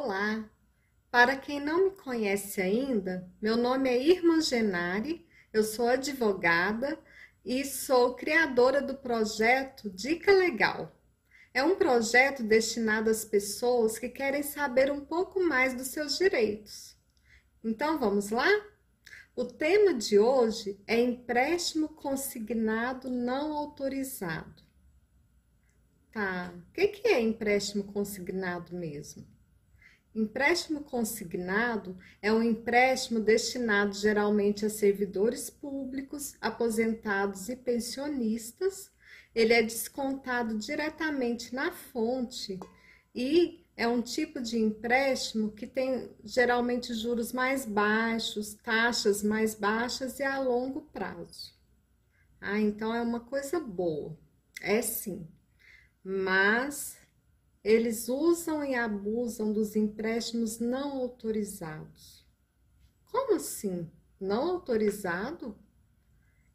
[0.00, 0.48] Olá!
[1.10, 6.96] Para quem não me conhece ainda, meu nome é Irma Genari, eu sou advogada
[7.44, 10.96] e sou criadora do projeto Dica Legal.
[11.52, 16.96] É um projeto destinado às pessoas que querem saber um pouco mais dos seus direitos.
[17.64, 18.48] Então vamos lá?
[19.34, 24.62] O tema de hoje é empréstimo consignado não autorizado.
[26.12, 29.37] Tá, o que é empréstimo consignado mesmo?
[30.14, 38.90] Empréstimo consignado é um empréstimo destinado geralmente a servidores públicos, aposentados e pensionistas.
[39.34, 42.58] Ele é descontado diretamente na fonte
[43.14, 50.18] e é um tipo de empréstimo que tem geralmente juros mais baixos, taxas mais baixas
[50.18, 51.54] e a longo prazo.
[52.40, 54.18] Ah, então é uma coisa boa.
[54.60, 55.28] É sim.
[56.02, 56.96] Mas
[57.68, 62.26] eles usam e abusam dos empréstimos não autorizados.
[63.04, 63.92] Como assim?
[64.18, 65.54] Não autorizado?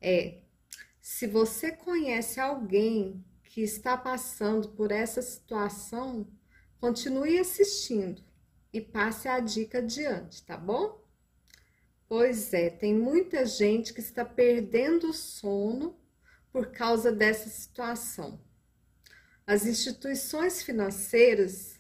[0.01, 0.41] É,
[0.99, 6.27] se você conhece alguém que está passando por essa situação,
[6.79, 8.23] continue assistindo
[8.73, 10.99] e passe a dica adiante, tá bom?
[12.07, 15.95] Pois é, tem muita gente que está perdendo o sono
[16.51, 18.41] por causa dessa situação.
[19.45, 21.77] As instituições financeiras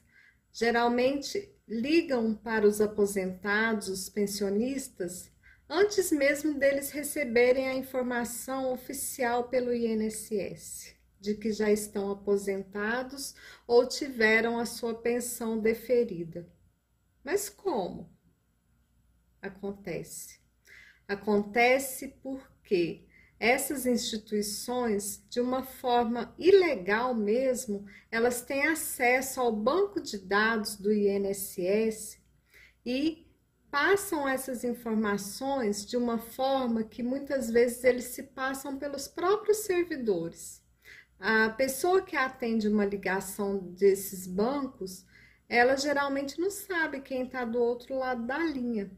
[0.51, 5.31] geralmente ligam para os aposentados, os pensionistas,
[5.69, 13.33] antes mesmo deles receberem a informação oficial pelo INSS de que já estão aposentados
[13.65, 16.45] ou tiveram a sua pensão deferida.
[17.23, 18.11] Mas como?
[19.41, 20.41] Acontece.
[21.07, 23.05] Acontece porque
[23.43, 30.93] essas instituições, de uma forma ilegal mesmo, elas têm acesso ao banco de dados do
[30.93, 32.21] INSS
[32.85, 33.27] e
[33.69, 40.63] passam essas informações de uma forma que muitas vezes eles se passam pelos próprios servidores.
[41.19, 45.05] A pessoa que atende uma ligação desses bancos,
[45.49, 48.89] ela geralmente não sabe quem está do outro lado da linha.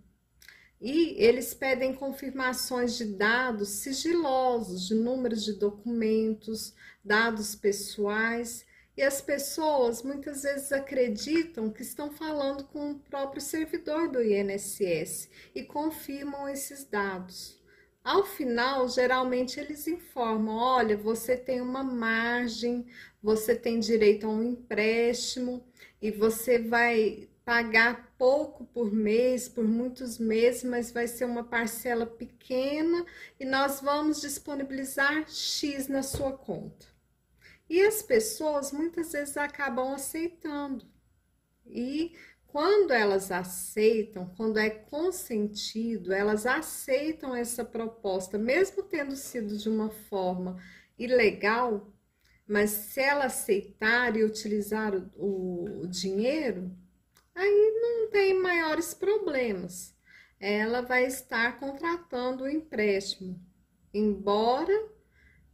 [0.82, 8.66] E eles pedem confirmações de dados sigilosos, de números de documentos, dados pessoais,
[8.98, 15.30] e as pessoas muitas vezes acreditam que estão falando com o próprio servidor do INSS
[15.54, 17.62] e confirmam esses dados.
[18.02, 22.86] Ao final, geralmente eles informam: olha, você tem uma margem,
[23.22, 25.66] você tem direito a um empréstimo
[26.02, 32.06] e você vai pagar pouco por mês, por muitos meses, mas vai ser uma parcela
[32.06, 33.06] pequena
[33.40, 36.88] e nós vamos disponibilizar X na sua conta.
[37.70, 40.86] E as pessoas muitas vezes acabam aceitando.
[41.68, 42.16] E
[42.48, 49.90] quando elas aceitam, quando é consentido, elas aceitam essa proposta, mesmo tendo sido de uma
[49.90, 50.58] forma
[50.98, 51.94] ilegal,
[52.48, 56.72] mas se ela aceitar e utilizar o, o dinheiro,
[57.36, 59.94] aí não tem maiores problemas.
[60.40, 63.40] Ela vai estar contratando o empréstimo,
[63.94, 64.90] embora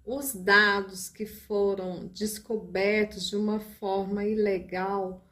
[0.06, 5.26] os dados que foram descobertos de uma forma ilegal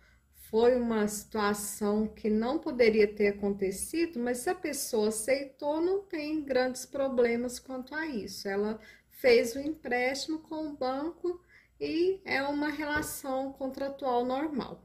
[0.50, 6.44] foi uma situação que não poderia ter acontecido, mas se a pessoa aceitou, não tem
[6.44, 8.48] grandes problemas quanto a isso.
[8.48, 8.80] Ela
[9.12, 11.40] fez o empréstimo com o banco
[11.80, 14.84] e é uma relação contratual normal,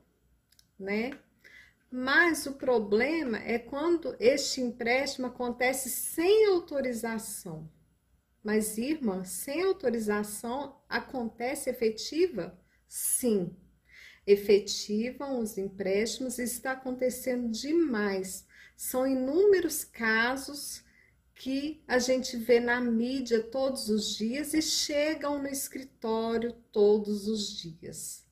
[0.78, 1.12] né?
[1.96, 7.70] Mas o problema é quando este empréstimo acontece sem autorização.
[8.42, 12.60] Mas, irmã, sem autorização acontece efetiva?
[12.88, 13.56] Sim,
[14.26, 18.44] efetivam os empréstimos e está acontecendo demais.
[18.76, 20.82] São inúmeros casos
[21.32, 27.56] que a gente vê na mídia todos os dias e chegam no escritório todos os
[27.56, 28.23] dias.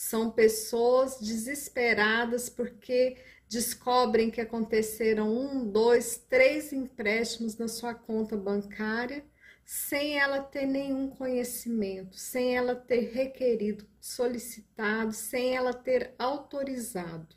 [0.00, 3.16] São pessoas desesperadas porque
[3.48, 9.24] descobrem que aconteceram um, dois, três empréstimos na sua conta bancária
[9.66, 17.34] sem ela ter nenhum conhecimento, sem ela ter requerido, solicitado, sem ela ter autorizado.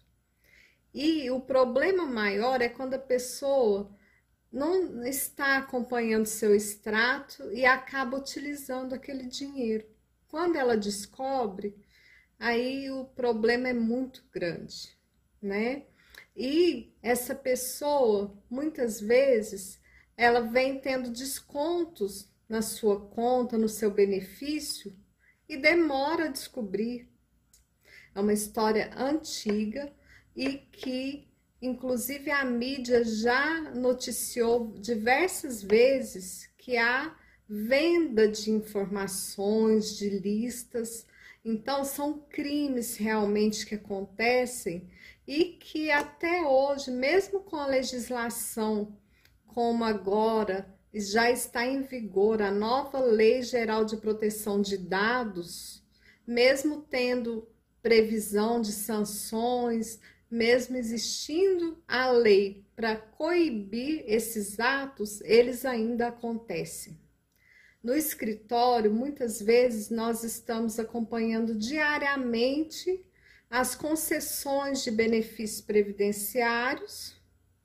[0.93, 3.89] E o problema maior é quando a pessoa
[4.51, 9.87] não está acompanhando seu extrato e acaba utilizando aquele dinheiro.
[10.27, 11.75] Quando ela descobre,
[12.41, 14.97] aí o problema é muito grande,
[15.41, 15.83] né?
[16.35, 19.79] E essa pessoa, muitas vezes,
[20.17, 24.95] ela vem tendo descontos na sua conta, no seu benefício
[25.47, 27.07] e demora a descobrir.
[28.15, 29.93] É uma história antiga
[30.35, 31.29] e que
[31.61, 37.15] inclusive a mídia já noticiou diversas vezes que há
[37.47, 41.05] venda de informações, de listas.
[41.43, 44.87] Então, são crimes realmente que acontecem
[45.27, 48.95] e que até hoje, mesmo com a legislação
[49.47, 55.83] como agora já está em vigor a nova Lei Geral de Proteção de Dados,
[56.27, 57.47] mesmo tendo
[57.81, 59.99] previsão de sanções,
[60.29, 66.97] mesmo existindo a lei para coibir esses atos, eles ainda acontecem.
[67.83, 73.03] No escritório, muitas vezes nós estamos acompanhando diariamente
[73.49, 77.19] as concessões de benefícios previdenciários,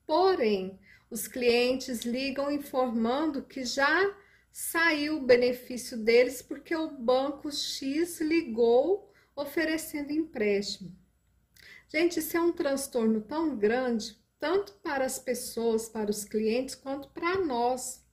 [0.05, 0.79] porém,
[1.09, 4.15] os clientes ligam informando que já
[4.51, 10.97] saiu o benefício deles porque o banco X ligou oferecendo empréstimo.
[11.87, 17.07] Gente, isso é um transtorno tão grande, tanto para as pessoas, para os clientes, quanto
[17.09, 18.03] para nós,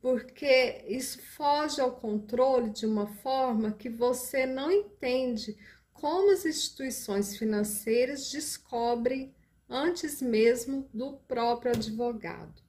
[0.00, 5.56] porque isso foge ao controle de uma forma que você não entende
[5.92, 9.34] como as instituições financeiras descobrem
[9.68, 12.62] antes mesmo do próprio advogado.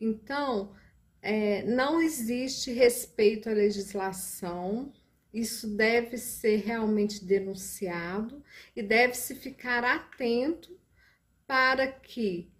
[0.00, 0.74] Então,
[1.22, 4.92] é, não existe respeito à legislação,
[5.32, 8.42] isso deve ser realmente denunciado
[8.74, 10.76] e deve-se ficar atento
[11.46, 12.50] para que,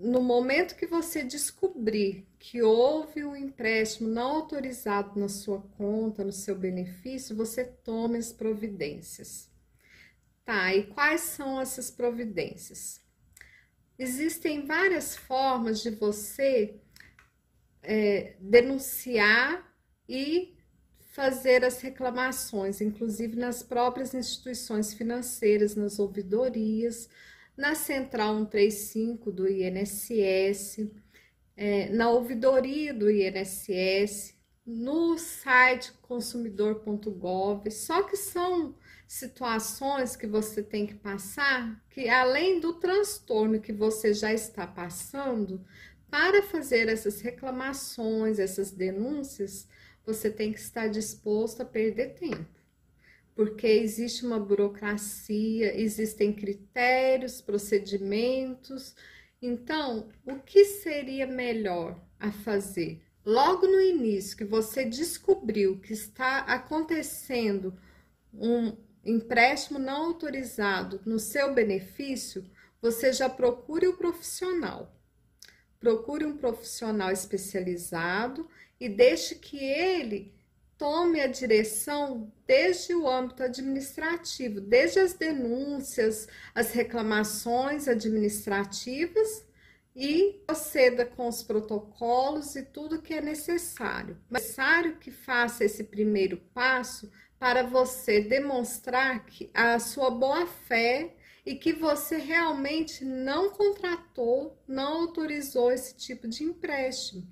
[0.00, 6.32] no momento que você descobrir que houve um empréstimo não autorizado na sua conta, no
[6.32, 9.50] seu benefício, você tome as providências.
[10.44, 13.00] Tá, e quais são essas providências?
[13.98, 16.80] Existem várias formas de você
[17.82, 19.70] é, denunciar
[20.08, 20.56] e
[21.10, 27.08] fazer as reclamações, inclusive nas próprias instituições financeiras, nas ouvidorias,
[27.60, 30.88] na Central 135 do INSS,
[31.54, 34.34] é, na ouvidoria do INSS,
[34.64, 38.74] no site consumidor.gov, só que são
[39.06, 45.62] situações que você tem que passar que além do transtorno que você já está passando,
[46.10, 49.68] para fazer essas reclamações, essas denúncias,
[50.06, 52.59] você tem que estar disposto a perder tempo,
[53.34, 58.94] porque existe uma burocracia, existem critérios, procedimentos.
[59.40, 63.02] Então, o que seria melhor a fazer?
[63.24, 67.78] Logo no início que você descobriu que está acontecendo
[68.32, 72.44] um empréstimo não autorizado no seu benefício,
[72.80, 74.94] você já procure o profissional.
[75.78, 78.48] Procure um profissional especializado
[78.78, 80.34] e deixe que ele
[80.80, 89.44] tome a direção desde o âmbito administrativo, desde as denúncias, as reclamações administrativas
[89.94, 94.16] e proceda com os protocolos e tudo que é necessário.
[94.30, 101.14] É necessário que faça esse primeiro passo para você demonstrar que a sua boa fé
[101.44, 107.28] e que você realmente não contratou, não autorizou esse tipo de empréstimo.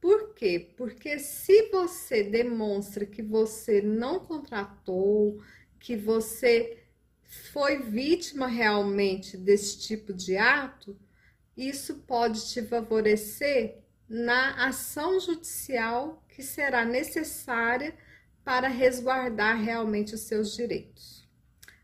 [0.00, 0.72] Por quê?
[0.76, 5.42] Porque se você demonstra que você não contratou,
[5.78, 6.82] que você
[7.52, 10.98] foi vítima realmente desse tipo de ato,
[11.56, 13.78] isso pode te favorecer
[14.08, 17.94] na ação judicial que será necessária
[18.42, 21.28] para resguardar realmente os seus direitos.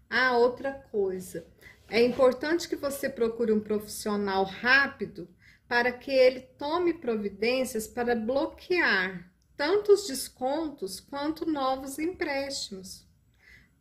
[0.08, 1.46] Ah, outra coisa,
[1.88, 5.28] é importante que você procure um profissional rápido
[5.68, 13.06] para que ele tome providências para bloquear tanto os descontos quanto novos empréstimos,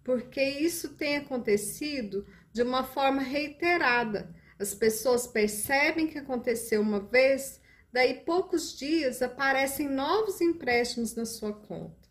[0.03, 4.33] porque isso tem acontecido de uma forma reiterada.
[4.57, 7.59] As pessoas percebem que aconteceu uma vez,
[7.91, 12.05] daí poucos dias aparecem novos empréstimos na sua conta.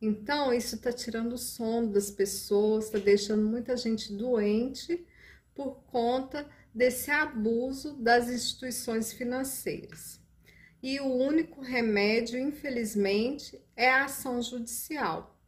[0.00, 5.06] Então, isso está tirando o sono das pessoas, está deixando muita gente doente
[5.54, 10.20] por conta desse abuso das instituições financeiras.
[10.82, 15.38] E o único remédio, infelizmente, é a ação judicial.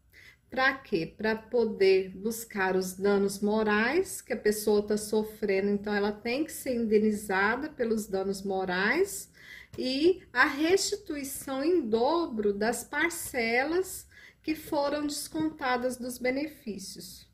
[0.49, 1.05] Para quê?
[1.17, 6.53] Para poder buscar os danos morais que a pessoa está sofrendo, então ela tem que
[6.53, 9.29] ser indenizada pelos danos morais
[9.77, 14.07] e a restituição em dobro das parcelas
[14.41, 17.29] que foram descontadas dos benefícios.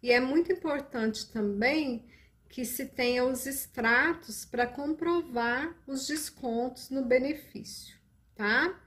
[0.00, 2.04] E é muito importante também
[2.50, 7.96] que se tenha os extratos para comprovar os descontos no benefício,
[8.34, 8.78] tá?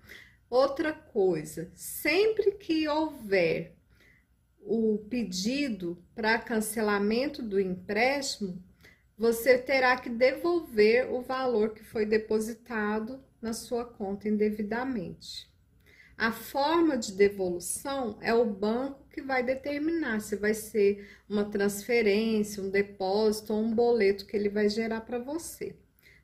[0.50, 3.76] Outra coisa, sempre que houver
[4.60, 8.62] o pedido para cancelamento do empréstimo,
[9.18, 15.50] você terá que devolver o valor que foi depositado na sua conta indevidamente.
[16.18, 22.64] A forma de devolução é o banco que vai determinar se vai ser uma transferência,
[22.64, 25.76] um depósito ou um boleto que ele vai gerar para você.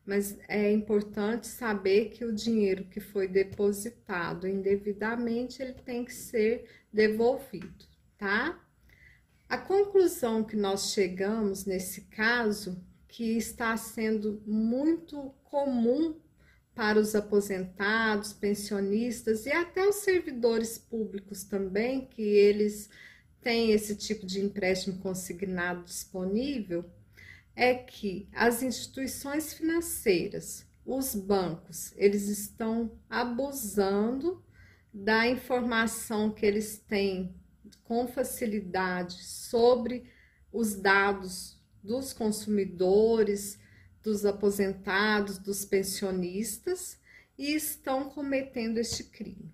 [0.03, 6.67] Mas é importante saber que o dinheiro que foi depositado indevidamente, ele tem que ser
[6.91, 7.85] devolvido,
[8.17, 8.59] tá?
[9.47, 16.15] A conclusão que nós chegamos nesse caso, que está sendo muito comum
[16.79, 22.89] para os aposentados, pensionistas e até os servidores públicos também, que eles
[23.41, 26.89] têm esse tipo de empréstimo consignado disponível,
[27.53, 34.41] é que as instituições financeiras, os bancos, eles estão abusando
[34.93, 37.35] da informação que eles têm
[37.83, 40.05] com facilidade sobre
[40.49, 43.59] os dados dos consumidores,
[44.09, 46.99] dos aposentados, dos pensionistas
[47.37, 49.53] e estão cometendo este crime.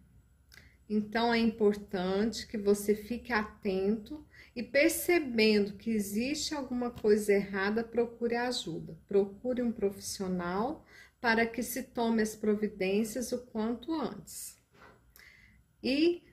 [0.89, 8.35] Então é importante que você fique atento e percebendo que existe alguma coisa errada, procure
[8.35, 8.97] ajuda.
[9.07, 10.85] Procure um profissional
[11.19, 14.57] para que se tome as providências o quanto antes.
[15.83, 16.23] E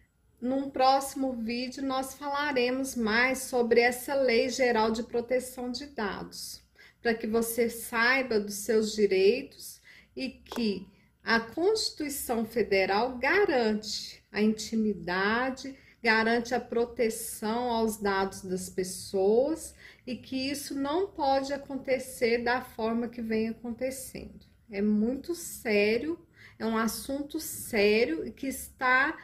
[0.41, 6.62] num próximo vídeo nós falaremos mais sobre essa Lei Geral de Proteção de Dados
[7.03, 9.81] para que você saiba dos seus direitos
[10.15, 10.89] e que
[11.23, 19.75] a Constituição Federal garante a intimidade, garante a proteção aos dados das pessoas
[20.07, 24.47] e que isso não pode acontecer da forma que vem acontecendo.
[24.71, 26.19] É muito sério,
[26.59, 29.17] é um assunto sério e que está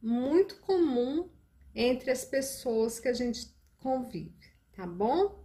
[0.00, 1.28] muito comum
[1.74, 4.32] entre as pessoas que a gente convive,
[4.74, 5.41] tá bom?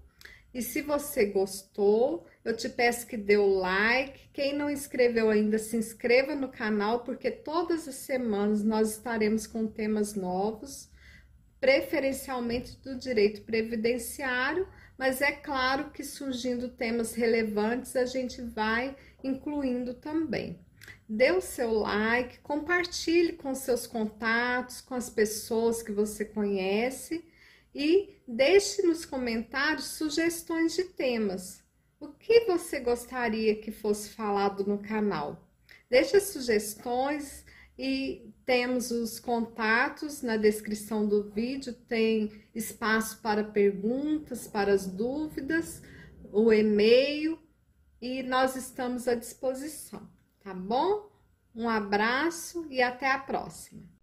[0.57, 4.27] E se você gostou, eu te peço que dê o like.
[4.33, 9.67] Quem não inscreveu ainda, se inscreva no canal, porque todas as semanas nós estaremos com
[9.67, 10.89] temas novos,
[11.59, 19.93] preferencialmente do direito previdenciário, mas é claro que surgindo temas relevantes, a gente vai incluindo
[19.93, 20.59] também.
[21.07, 27.23] Dê o seu like, compartilhe com seus contatos, com as pessoas que você conhece
[27.77, 31.63] e deixe nos comentários sugestões de temas.
[31.99, 35.47] O que você gostaria que fosse falado no canal?
[35.87, 37.45] Deixe as sugestões
[37.77, 45.83] e temos os contatos na descrição do vídeo, tem espaço para perguntas, para as dúvidas,
[46.31, 47.37] o e-mail
[48.01, 50.09] e nós estamos à disposição,
[50.43, 51.11] tá bom?
[51.53, 53.96] Um abraço e até a próxima.